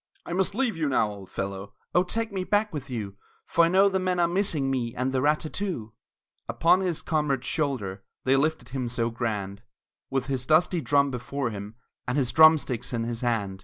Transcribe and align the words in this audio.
"I 0.25 0.33
must 0.33 0.55
leave 0.55 0.75
you 0.75 0.89
now, 0.89 1.11
old 1.11 1.29
fellow!" 1.29 1.75
"Oh, 1.93 2.01
take 2.01 2.31
me 2.31 2.43
back 2.43 2.73
with 2.73 2.89
you, 2.89 3.17
For 3.45 3.65
I 3.65 3.67
know 3.67 3.87
the 3.87 3.99
men 3.99 4.19
are 4.19 4.27
missing 4.27 4.71
me 4.71 4.95
And 4.95 5.13
the 5.13 5.21
rat 5.21 5.41
tat 5.41 5.53
too!" 5.53 5.93
Upon 6.49 6.79
his 6.79 7.03
comrade's 7.03 7.45
shoulder 7.45 8.03
They 8.23 8.35
lifted 8.35 8.69
him 8.69 8.87
so 8.89 9.11
grand, 9.11 9.61
With 10.09 10.25
his 10.25 10.47
dusty 10.47 10.81
drum 10.81 11.11
before 11.11 11.51
him, 11.51 11.75
And 12.07 12.17
his 12.17 12.31
drumsticks 12.31 12.93
in 12.93 13.03
his 13.03 13.21
hand! 13.21 13.59